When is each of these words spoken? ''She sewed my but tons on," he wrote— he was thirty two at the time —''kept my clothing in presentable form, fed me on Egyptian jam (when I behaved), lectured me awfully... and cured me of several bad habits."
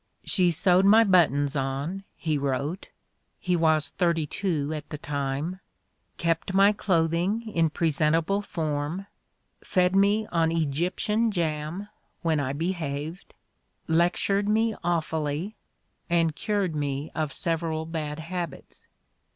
''She 0.33 0.49
sewed 0.49 0.83
my 0.85 1.03
but 1.03 1.27
tons 1.29 1.55
on," 1.55 2.05
he 2.15 2.35
wrote— 2.35 2.89
he 3.39 3.55
was 3.55 3.89
thirty 3.89 4.25
two 4.25 4.73
at 4.73 4.89
the 4.89 4.97
time 4.97 5.59
—''kept 6.17 6.55
my 6.55 6.71
clothing 6.71 7.43
in 7.49 7.69
presentable 7.69 8.41
form, 8.41 9.05
fed 9.63 9.95
me 9.95 10.25
on 10.31 10.51
Egyptian 10.51 11.29
jam 11.29 11.87
(when 12.23 12.39
I 12.39 12.51
behaved), 12.51 13.35
lectured 13.87 14.49
me 14.49 14.73
awfully... 14.83 15.55
and 16.09 16.35
cured 16.35 16.75
me 16.75 17.11
of 17.13 17.31
several 17.31 17.85
bad 17.85 18.17
habits." 18.17 18.87